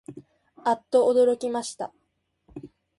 [0.65, 1.93] あっとおどろきました